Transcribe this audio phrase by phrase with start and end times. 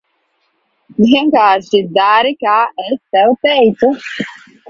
[1.01, 2.55] Vienkārši dari, kā
[2.85, 3.93] es tev teicu.